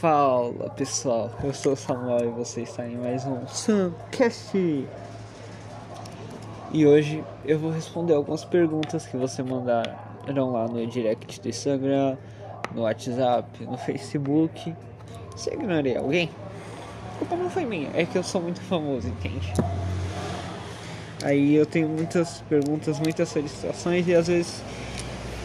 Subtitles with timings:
[0.00, 4.86] Fala pessoal, eu sou o Samuel e você está em mais um Samcast.
[6.70, 12.18] E hoje eu vou responder algumas perguntas que você mandaram lá no direct do Instagram,
[12.74, 14.74] no WhatsApp, no Facebook.
[15.46, 16.28] Eu ignorei alguém,
[17.14, 19.50] a culpa não foi minha, é que eu sou muito famoso, entende?
[21.24, 24.62] Aí eu tenho muitas perguntas, muitas solicitações e às vezes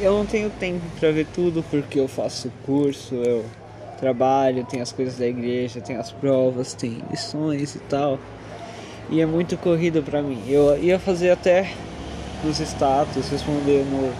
[0.02, 3.46] eu não tenho tempo para ver tudo porque eu faço curso, eu
[4.02, 8.20] trabalho, tem as coisas da igreja, tem as provas, tem lições e tal.
[9.10, 10.44] E é muito corrido para mim.
[10.48, 11.72] Eu ia fazer até
[12.44, 14.12] nos status, responder no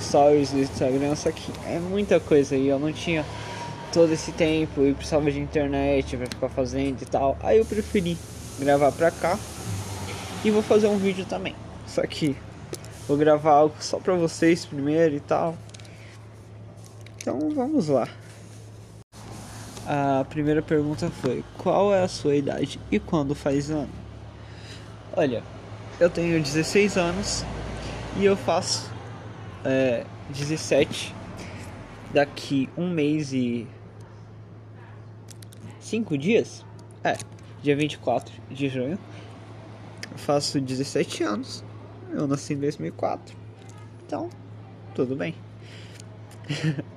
[0.00, 3.24] stories do Instagram, só que é muita coisa e eu não tinha
[3.92, 7.36] todo esse tempo e precisava de internet para ficar fazendo e tal.
[7.42, 8.16] Aí eu preferi
[8.58, 9.38] gravar pra cá
[10.44, 11.54] e vou fazer um vídeo também.
[11.86, 12.36] Só que
[13.06, 15.56] vou gravar algo só pra vocês primeiro e tal.
[17.20, 18.08] Então vamos lá.
[19.86, 23.88] A primeira pergunta foi: Qual é a sua idade e quando faz ano?
[25.12, 25.44] Olha,
[26.00, 27.44] eu tenho 16 anos
[28.16, 28.90] e eu faço
[29.64, 31.14] é, 17
[32.12, 33.64] daqui um mês e
[35.78, 36.64] 5 dias.
[37.04, 37.16] É,
[37.62, 38.98] dia 24 de junho.
[40.10, 41.64] Eu faço 17 anos.
[42.12, 43.36] Eu nasci em 2004.
[44.04, 44.28] Então,
[44.96, 45.32] tudo bem.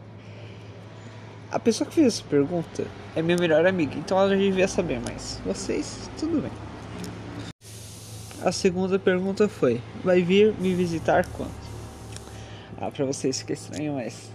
[1.51, 5.01] A pessoa que fez essa pergunta é minha melhor amiga, então ela já devia saber,
[5.01, 6.51] mas vocês, tudo bem.
[8.43, 11.51] A segunda pergunta foi: Vai vir me visitar quando?
[12.77, 14.29] Ah, pra vocês fica estranho, mas.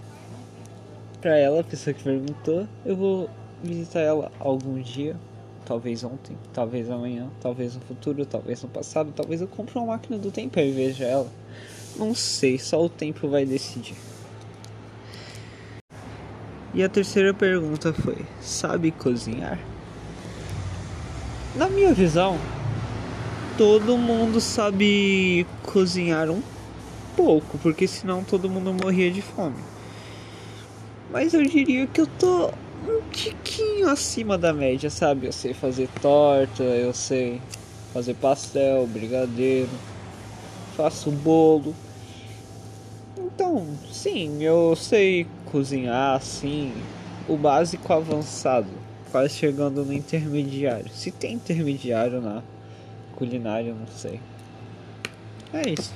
[1.21, 3.31] Pra ela, a pessoa que perguntou, eu vou
[3.63, 5.17] visitar ela algum dia.
[5.65, 10.19] Talvez ontem, talvez amanhã, talvez no futuro, talvez no passado, talvez eu compre uma máquina
[10.19, 11.31] do tempo e veja ela.
[11.97, 13.95] Não sei, só o tempo vai decidir.
[16.75, 19.61] E a terceira pergunta foi: sabe cozinhar?
[21.55, 22.37] Na minha visão,
[23.57, 26.43] todo mundo sabe cozinhar um
[27.17, 29.63] pouco, porque senão todo mundo morria de fome.
[31.13, 35.29] Mas eu diria que eu tô um tiquinho acima da média, sabe?
[35.29, 37.41] Eu sei fazer torta, eu sei
[37.93, 39.71] fazer pastel, brigadeiro,
[40.77, 41.73] faço bolo.
[43.17, 46.73] Então, sim, eu sei cozinhar assim,
[47.29, 48.67] o básico avançado,
[49.13, 50.91] quase chegando no intermediário.
[50.93, 52.43] Se tem intermediário na
[53.15, 54.19] culinária, não sei.
[55.53, 55.95] É isso.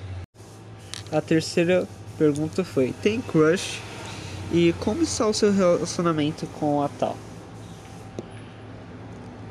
[1.10, 3.80] A terceira pergunta foi: tem crush?
[4.52, 7.16] E como está o seu relacionamento com a tal?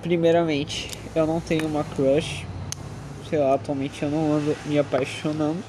[0.01, 2.45] Primeiramente, eu não tenho uma crush.
[3.29, 5.61] Sei lá, atualmente eu não ando me apaixonando.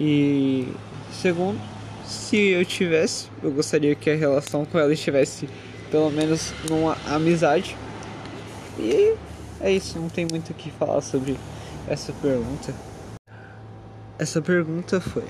[0.00, 0.72] E
[1.12, 1.60] segundo,
[2.08, 5.46] se eu tivesse, eu gostaria que a relação com ela estivesse
[5.90, 7.76] pelo menos numa amizade.
[8.78, 9.14] E
[9.60, 11.36] é isso, não tem muito o que falar sobre
[11.86, 12.74] essa pergunta.
[14.18, 15.26] Essa pergunta foi: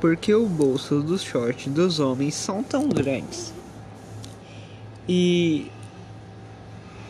[0.00, 3.54] Por que o bolso dos shorts dos homens são tão grandes?
[5.08, 5.70] E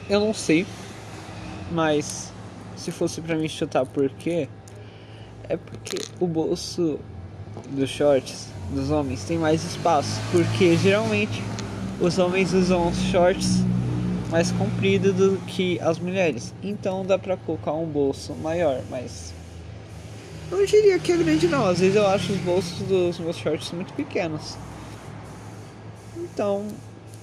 [0.08, 0.64] eu não sei,
[1.72, 2.32] mas
[2.76, 4.48] se fosse para mim chutar por quê,
[5.48, 7.00] é porque o bolso
[7.70, 11.42] dos shorts dos homens tem mais espaço, porque geralmente
[12.00, 13.62] os homens usam os shorts
[14.30, 19.34] mais compridos do que as mulheres, então dá pra colocar um bolso maior, mas
[20.50, 23.70] não diria que é grande não, às vezes eu acho os bolsos dos meus shorts
[23.72, 24.56] muito pequenos.
[26.16, 26.66] Então,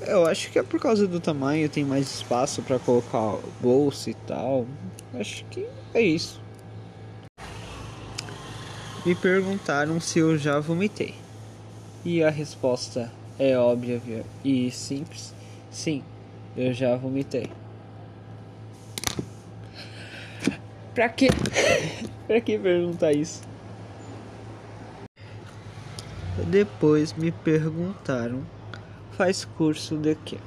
[0.02, 4.14] eu acho que é por causa do tamanho, tem mais espaço para colocar bolso e
[4.14, 4.66] tal.
[5.14, 6.39] Acho que é isso
[9.06, 11.16] me perguntaram se eu já vomitei.
[12.04, 14.02] E a resposta é óbvia
[14.44, 15.34] e simples:
[15.72, 16.04] sim,
[16.56, 17.48] eu já vomitei.
[20.94, 21.28] Pra que?
[22.28, 23.42] pra que perguntar isso?
[26.48, 28.44] Depois me perguntaram:
[29.12, 30.38] faz curso de quê?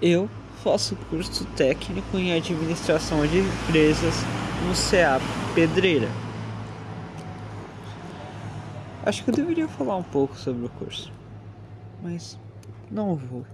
[0.00, 0.28] Eu
[0.62, 4.14] faço curso técnico em administração de empresas
[4.66, 5.22] no CEAP
[5.54, 6.25] Pedreira.
[9.06, 11.12] Acho que eu deveria falar um pouco sobre o curso,
[12.02, 12.36] mas
[12.90, 13.46] não vou.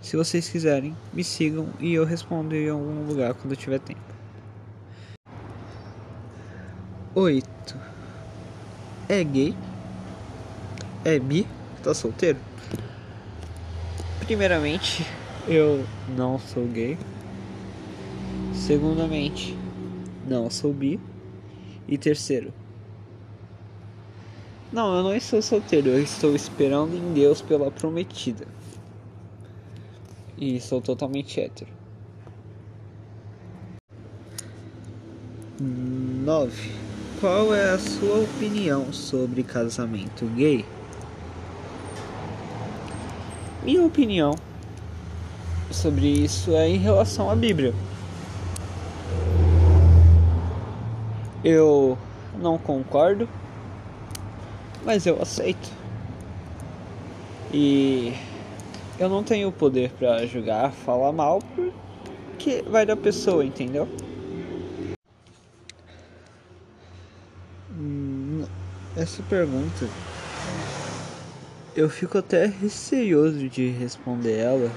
[0.00, 4.00] Se vocês quiserem, me sigam e eu respondo em algum lugar quando tiver tempo.
[7.14, 7.78] 8.
[9.08, 9.54] É gay?
[11.04, 11.46] É bi?
[11.84, 12.40] Tá solteiro?
[14.18, 15.06] Primeiramente,
[15.46, 15.86] eu
[16.16, 16.98] não sou gay.
[18.52, 19.56] Segundamente,
[20.26, 20.98] não sou bi.
[21.86, 22.52] E terceiro,
[24.72, 28.46] Não, eu não estou solteiro, eu estou esperando em Deus pela prometida.
[30.38, 31.70] E sou totalmente hétero.
[35.60, 36.72] 9.
[37.20, 40.64] Qual é a sua opinião sobre casamento gay?
[43.62, 44.34] Minha opinião
[45.70, 47.74] sobre isso é em relação à Bíblia.
[51.44, 51.98] Eu
[52.40, 53.28] não concordo,
[54.84, 55.70] mas eu aceito.
[57.52, 58.12] E
[58.98, 61.40] eu não tenho poder para julgar, falar mal,
[62.26, 63.88] porque vai da pessoa, entendeu?
[67.70, 68.44] Hum,
[68.96, 69.88] essa pergunta
[71.74, 74.70] eu fico até receoso de responder ela,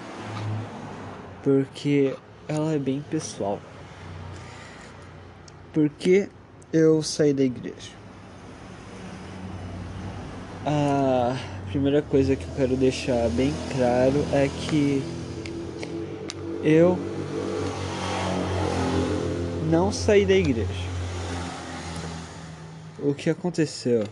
[1.43, 2.15] porque
[2.47, 3.59] ela é bem pessoal.
[5.73, 6.29] Porque
[6.71, 7.91] eu saí da igreja.
[10.67, 15.03] A primeira coisa que eu quero deixar bem claro é que
[16.63, 16.97] eu
[19.69, 20.67] não saí da igreja.
[22.97, 24.05] O que aconteceu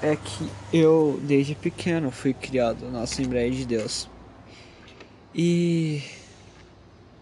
[0.00, 4.08] é que eu desde pequeno fui criado na Assembleia de Deus.
[5.34, 6.04] E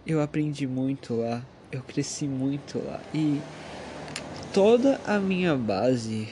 [0.06, 1.42] eu aprendi muito lá,
[1.72, 3.40] eu cresci muito lá e
[4.52, 6.28] toda a minha base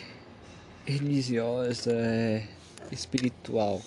[0.87, 2.45] religiosa, é
[2.93, 3.81] espiritual.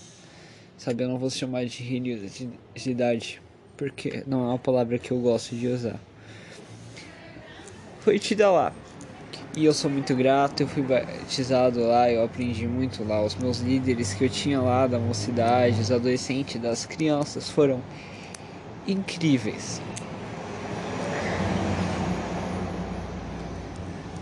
[0.77, 3.41] Sabe, eu não vou chamar de religiosidade,
[3.75, 5.99] porque não é uma palavra que eu gosto de usar.
[8.01, 8.73] Foi tida lá.
[9.55, 13.23] E eu sou muito grato, eu fui batizado lá, eu aprendi muito lá.
[13.23, 17.81] Os meus líderes que eu tinha lá da mocidade, os adolescentes, das crianças foram
[18.87, 19.81] incríveis.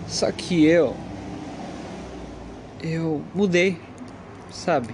[0.07, 0.95] Só que eu
[2.85, 3.77] eu mudei,
[4.51, 4.93] sabe?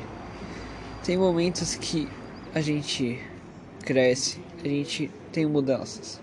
[1.04, 2.08] Tem momentos que
[2.54, 3.20] a gente
[3.84, 6.22] cresce, a gente tem mudanças.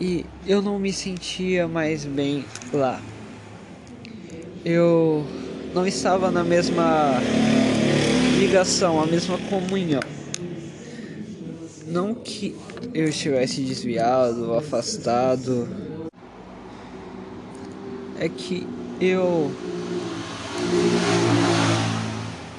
[0.00, 3.00] E eu não me sentia mais bem lá.
[4.64, 5.26] Eu
[5.74, 7.20] não estava na mesma
[8.38, 10.00] ligação, a mesma comunhão.
[11.86, 12.56] Não que
[12.94, 15.68] eu estivesse desviado, afastado.
[18.18, 18.66] É que
[19.00, 19.50] eu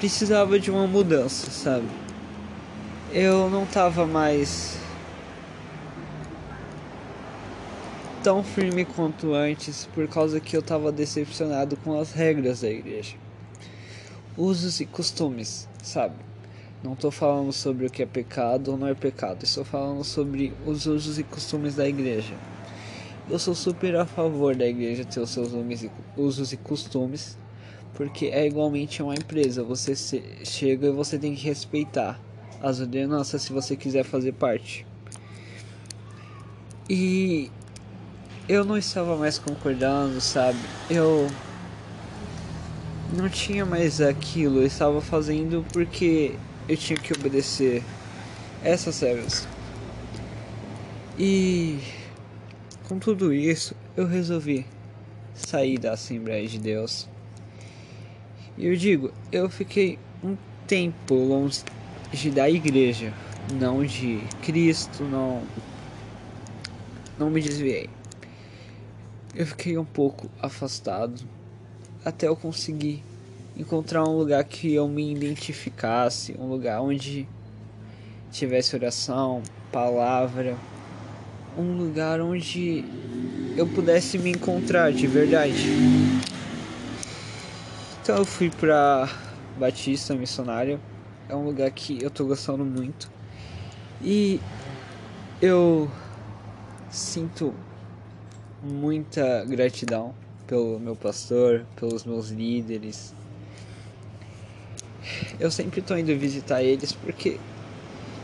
[0.04, 1.88] precisava de uma mudança, sabe?
[3.14, 4.78] Eu não tava mais
[8.22, 13.16] tão firme quanto antes por causa que eu tava decepcionado com as regras da igreja.
[14.38, 16.16] Usos e costumes, sabe?
[16.84, 20.54] Não estou falando sobre o que é pecado ou não é pecado, estou falando sobre
[20.66, 22.34] os usos e costumes da igreja.
[23.30, 25.52] Eu sou super a favor da igreja ter os seus
[26.18, 27.38] usos e costumes,
[27.96, 29.64] porque é igualmente uma empresa.
[29.64, 29.96] Você
[30.44, 32.20] chega e você tem que respeitar
[32.62, 34.86] as ordenanças se você quiser fazer parte.
[36.90, 37.50] E
[38.48, 40.60] eu não estava mais concordando, sabe?
[40.90, 41.28] Eu
[43.16, 46.36] não tinha mais aquilo, eu estava fazendo porque
[46.68, 47.84] eu tinha que obedecer
[48.64, 49.48] essas regras.
[51.18, 51.80] E
[52.88, 54.66] com tudo isso, eu resolvi
[55.36, 57.08] sair da Assembleia de Deus
[58.66, 61.64] eu digo, eu fiquei um tempo longe
[62.34, 63.14] da igreja,
[63.60, 65.42] não de Cristo, não
[67.20, 67.90] não me desviei.
[69.36, 71.22] Eu fiquei um pouco afastado
[72.06, 73.04] até eu conseguir
[73.58, 77.28] encontrar um lugar que eu me identificasse, um lugar onde
[78.32, 79.44] tivesse oração,
[79.74, 80.56] palavra,
[81.58, 82.86] um lugar onde
[83.58, 86.23] eu pudesse me encontrar de verdade.
[88.04, 89.10] Então eu fui pra
[89.58, 90.78] Batista Missionária.
[91.30, 93.10] É um lugar que eu tô gostando muito.
[94.02, 94.42] E
[95.42, 95.90] eu
[96.90, 97.54] sinto
[98.62, 100.14] muita gratidão
[100.46, 103.16] pelo meu pastor, pelos meus líderes.
[105.40, 107.40] Eu sempre tô indo visitar eles porque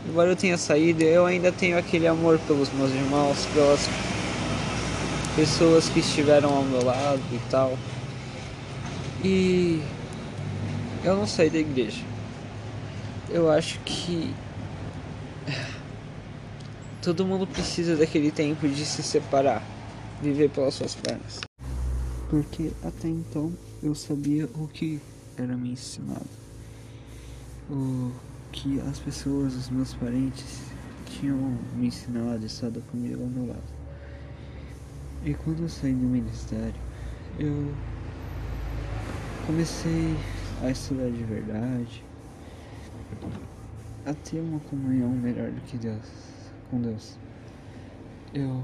[0.06, 3.88] embora eu tenha saído, eu ainda tenho aquele amor pelos meus irmãos, pelas
[5.34, 7.78] pessoas que estiveram ao meu lado e tal.
[9.22, 9.82] E
[11.04, 12.02] eu não saí da igreja.
[13.28, 14.34] Eu acho que
[17.02, 19.62] todo mundo precisa daquele tempo de se separar,
[20.22, 21.40] viver pelas suas pernas.
[22.30, 25.00] Porque até então eu sabia o que
[25.36, 26.40] era me ensinado.
[27.68, 28.10] O
[28.50, 30.60] que as pessoas, os meus parentes,
[31.06, 31.36] tinham
[31.76, 33.80] me ensinado, estado comigo ao meu lado.
[35.24, 36.80] E quando eu saí do ministério,
[37.38, 37.70] eu
[39.50, 40.16] comecei
[40.62, 42.04] a estudar de verdade,
[44.06, 46.06] a ter uma comunhão melhor do que Deus,
[46.70, 47.18] com Deus.
[48.32, 48.62] Eu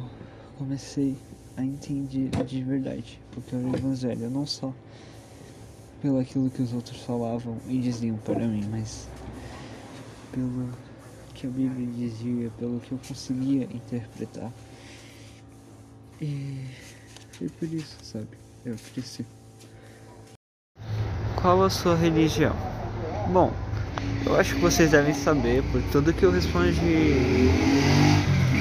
[0.57, 1.19] comecei
[1.57, 4.73] a entender de verdade o que era o Evangelho, não só
[6.01, 9.09] pelo aquilo que os outros falavam e diziam para mim, mas
[10.31, 10.71] pelo
[11.35, 14.53] que a Bíblia dizia, pelo que eu conseguia interpretar.
[16.23, 16.65] E
[17.33, 18.29] foi por isso, sabe?
[18.65, 19.27] Eu cresci.
[21.47, 22.57] Qual a sua religião?
[23.29, 23.53] Bom,
[24.27, 27.53] eu acho que vocês devem saber por tudo que eu respondi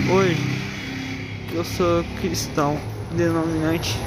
[0.07, 0.37] hoje
[1.49, 2.77] que eu sou cristão
[3.13, 3.97] denominante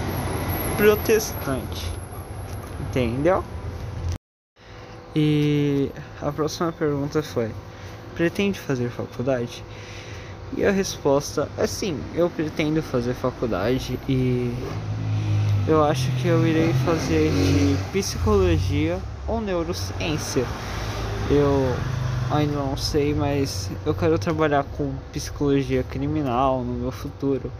[0.76, 1.90] protestante.
[2.80, 3.42] Entendeu?
[5.16, 5.90] E
[6.22, 7.50] a próxima pergunta foi:
[8.14, 9.64] pretende fazer faculdade?
[10.56, 14.54] E a resposta é sim, eu pretendo fazer faculdade e
[15.68, 20.46] eu acho que eu irei fazer de psicologia ou neurociência.
[21.30, 21.74] Eu
[22.30, 27.52] ainda não sei, mas eu quero trabalhar com psicologia criminal no meu futuro.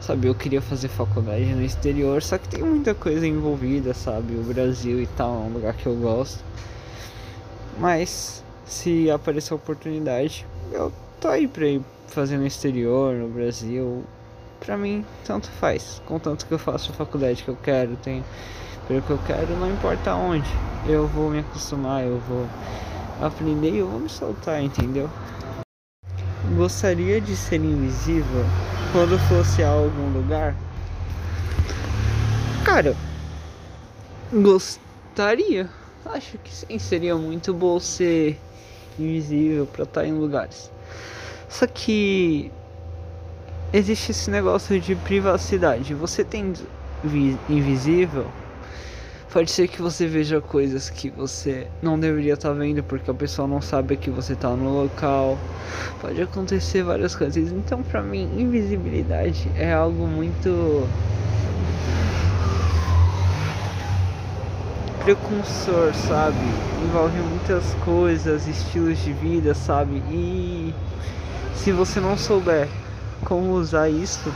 [0.00, 4.34] Sabe, eu queria fazer faculdade no exterior, só que tem muita coisa envolvida, sabe?
[4.34, 6.44] O Brasil e tal é um lugar que eu gosto.
[7.78, 14.04] Mas se aparecer a oportunidade, eu tô aí pra ir fazer no exterior, no Brasil.
[14.60, 16.02] Pra mim, tanto faz.
[16.06, 18.24] Contanto que eu faço a faculdade que eu quero, tenho
[18.86, 20.48] pelo que eu quero, não importa onde.
[20.86, 22.46] Eu vou me acostumar, eu vou
[23.20, 25.10] aprender e eu vou me soltar, entendeu?
[26.56, 28.44] Gostaria de ser invisível
[28.92, 30.54] quando fosse a algum lugar?
[32.64, 32.96] Cara,
[34.32, 35.68] gostaria.
[36.04, 38.38] Acho que sim, seria muito bom ser
[38.98, 40.70] invisível para estar em lugares.
[41.48, 42.52] Só que
[43.76, 45.94] existe esse negócio de privacidade.
[45.94, 46.52] Você tem
[47.48, 48.26] invisível
[49.36, 53.12] Pode ser que você veja coisas que você não deveria estar tá vendo porque a
[53.12, 55.36] pessoa não sabe que você está no local.
[56.00, 57.52] Pode acontecer várias coisas.
[57.52, 60.88] Então, para mim, invisibilidade é algo muito
[65.04, 66.38] precursor, sabe?
[66.82, 69.96] Envolve muitas coisas, estilos de vida, sabe?
[70.10, 70.72] E
[71.54, 72.68] se você não souber
[73.24, 74.32] como usar isso,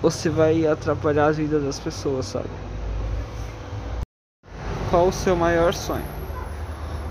[0.00, 2.48] você vai atrapalhar a vida das pessoas, sabe?
[4.90, 6.04] Qual o seu maior sonho?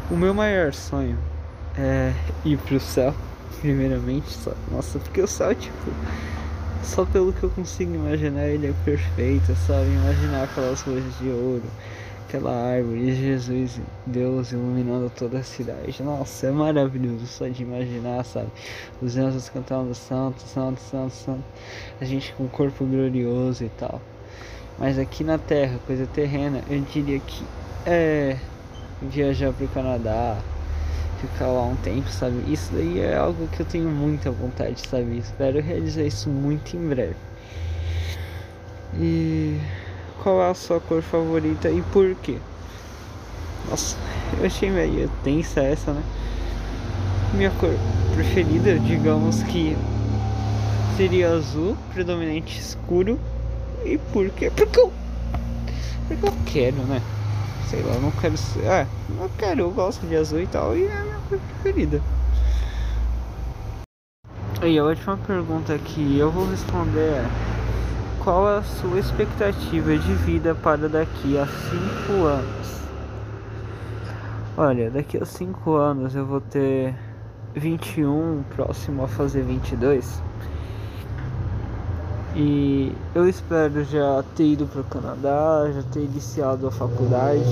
[0.09, 1.17] O meu maior sonho
[1.77, 2.13] é
[2.45, 3.13] ir pro céu,
[3.59, 4.53] primeiramente, só.
[4.71, 5.91] Nossa, porque o céu, tipo,
[6.83, 9.89] só pelo que eu consigo imaginar, ele é perfeito, sabe?
[9.89, 11.63] Imaginar aquelas coisas de ouro,
[12.27, 16.01] aquela árvore, Jesus, Deus iluminando toda a cidade.
[16.01, 18.49] Nossa, é maravilhoso só de imaginar, sabe?
[19.01, 21.43] Os anjos cantando santo, santo, santo, santo.
[22.01, 24.01] A gente com o corpo glorioso e tal.
[24.77, 27.43] Mas aqui na Terra, coisa terrena, eu diria que
[27.85, 28.37] é
[29.01, 30.37] viajar pro Canadá,
[31.21, 32.51] ficar lá um tempo, sabe?
[32.51, 35.17] Isso daí é algo que eu tenho muita vontade, sabe?
[35.17, 37.15] Espero realizar isso muito em breve.
[38.97, 39.59] E
[40.21, 42.37] qual é a sua cor favorita e por quê?
[43.69, 43.95] Nossa,
[44.39, 46.03] eu achei meio tensa essa, né?
[47.33, 47.71] Minha cor
[48.13, 49.75] preferida, digamos que
[50.95, 53.19] seria azul, predominante escuro.
[53.83, 54.51] E por quê?
[54.55, 54.91] Porque eu,
[56.07, 57.01] porque eu quero, né?
[57.69, 58.63] Sei lá, não quero ser.
[58.65, 58.87] É,
[59.19, 62.01] eu quero, eu gosto de azul e tal, e é a minha cor preferida.
[64.63, 67.54] E a última pergunta que eu vou responder é
[68.25, 72.81] qual a sua expectativa de vida para daqui a 5 anos?
[74.57, 76.95] Olha, daqui a 5 anos eu vou ter
[77.53, 80.23] 21, próximo a fazer 22.
[82.35, 87.45] E eu espero já ter ido para o Canadá, já ter iniciado a faculdade.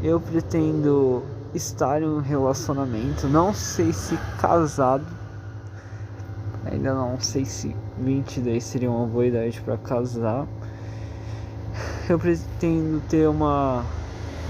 [0.00, 5.04] Eu pretendo estar em um relacionamento, não sei se casado,
[6.64, 10.46] ainda não sei se 22 seria uma boa idade para casar.
[12.08, 13.84] Eu pretendo ter uma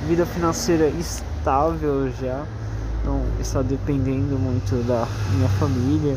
[0.06, 2.46] vida financeira estável já,
[3.04, 6.16] não estar dependendo muito da minha família.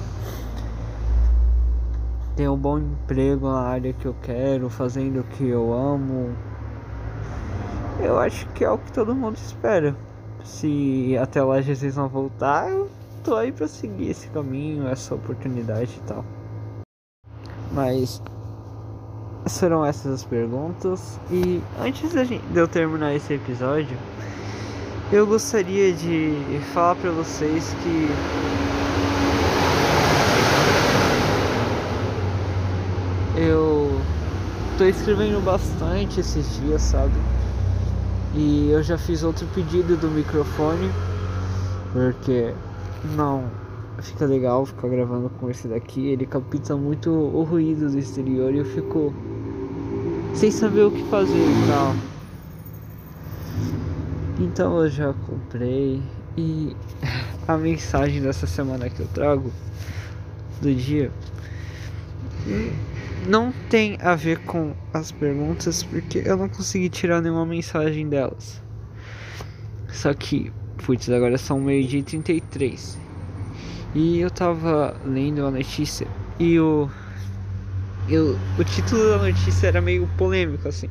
[2.35, 6.29] Ter um bom emprego na área que eu quero, fazendo o que eu amo.
[8.00, 9.95] Eu acho que é o que todo mundo espera.
[10.43, 12.89] Se até lá Jesus não voltar, eu
[13.23, 16.25] tô aí pra seguir esse caminho, essa oportunidade e tal.
[17.73, 18.21] Mas
[19.45, 21.19] serão essas as perguntas.
[21.29, 23.97] E antes de eu terminar esse episódio,
[25.11, 28.09] eu gostaria de falar para vocês que
[33.37, 33.99] eu
[34.77, 37.13] tô escrevendo bastante esses dias, sabe?
[38.33, 40.89] E eu já fiz outro pedido do microfone,
[41.91, 42.53] porque
[43.15, 43.43] não
[44.00, 46.07] fica legal ficar gravando com esse daqui.
[46.07, 49.13] Ele capta muito o ruído do exterior e eu fico
[50.33, 51.95] sem saber o que fazer e tal.
[54.39, 56.01] Então eu já comprei
[56.38, 56.75] e
[57.48, 59.51] a mensagem dessa semana que eu trago
[60.62, 61.12] do dia
[63.27, 68.62] não tem a ver com as perguntas porque eu não consegui tirar nenhuma mensagem delas.
[69.91, 70.51] Só que,
[70.86, 72.98] putz, agora são meio dia 33.
[73.93, 76.07] E eu tava lendo a notícia
[76.39, 76.89] e o
[78.07, 80.89] eu, o título da notícia era meio polêmico assim.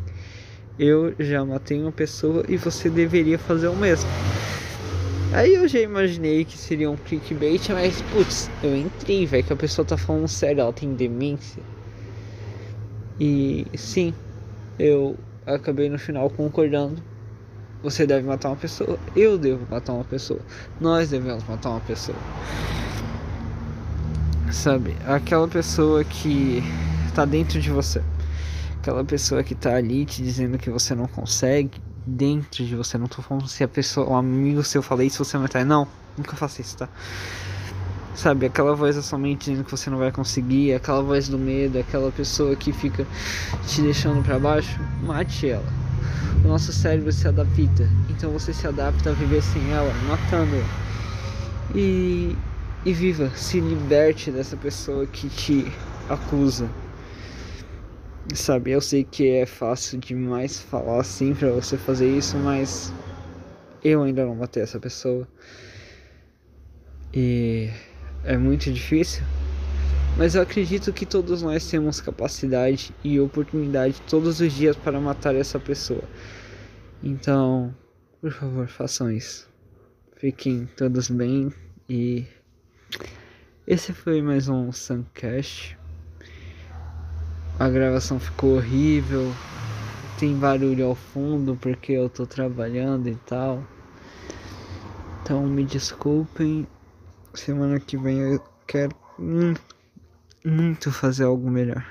[0.79, 4.09] Eu já matei uma pessoa e você deveria fazer o mesmo.
[5.33, 9.57] Aí eu já imaginei que seria um clickbait, mas putz, eu entrei, velho, que a
[9.57, 11.63] pessoa tá falando sério, ela tem demência.
[13.19, 14.13] E sim,
[14.79, 15.17] eu
[15.47, 17.03] acabei no final concordando.
[17.83, 20.41] Você deve matar uma pessoa, eu devo matar uma pessoa,
[20.81, 22.19] nós devemos matar uma pessoa.
[24.53, 26.63] Sabe, aquela pessoa que
[27.15, 28.03] tá dentro de você,
[28.81, 32.99] aquela pessoa que tá ali te dizendo que você não consegue, dentro de você.
[32.99, 35.65] Não tô falando se a pessoa, um amigo seu fala isso, você vai estar.
[35.65, 36.89] Não, nunca faça isso, tá?
[38.15, 41.39] Sabe, aquela voz da sua mente dizendo que você não vai conseguir, aquela voz do
[41.39, 43.07] medo, aquela pessoa que fica
[43.67, 45.73] te deixando para baixo, mate ela.
[46.45, 50.81] O nosso cérebro se adapta, então você se adapta a viver sem ela, matando ela.
[51.75, 52.37] E,
[52.85, 55.67] e viva, se liberte dessa pessoa que te
[56.09, 56.69] acusa,
[58.35, 62.93] Sabe, eu sei que é fácil demais falar assim pra você fazer isso, mas
[63.83, 65.27] eu ainda não matei essa pessoa.
[67.13, 67.69] E
[68.23, 69.25] é muito difícil.
[70.17, 75.35] Mas eu acredito que todos nós temos capacidade e oportunidade todos os dias para matar
[75.35, 76.05] essa pessoa.
[77.03, 77.75] Então,
[78.21, 79.49] por favor, façam isso.
[80.17, 81.53] Fiquem todos bem
[81.89, 82.27] e
[83.67, 85.79] esse foi mais um Suncast.
[87.59, 89.33] A gravação ficou horrível.
[90.19, 93.63] Tem barulho ao fundo porque eu tô trabalhando e tal.
[95.23, 96.67] Então me desculpem.
[97.33, 98.97] Semana que vem eu quero
[100.45, 101.87] muito fazer algo melhor.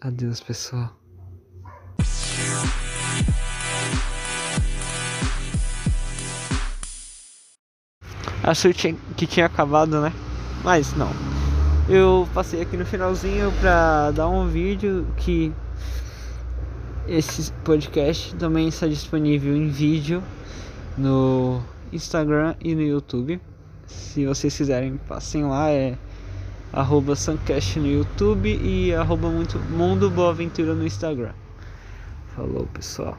[0.00, 1.05] Adeus, pessoal.
[8.46, 10.12] Achei que tinha acabado, né?
[10.64, 11.10] Mas não
[11.88, 15.52] eu passei aqui no finalzinho para dar um vídeo que
[17.06, 20.22] esse podcast também está disponível em vídeo
[20.98, 21.60] no
[21.92, 23.40] Instagram e no YouTube.
[23.86, 25.96] Se vocês quiserem, passem lá, é
[26.72, 31.32] arroba Suncast no YouTube e arroba muito, Mundo Boa Aventura no Instagram.
[32.34, 33.16] Falou, pessoal.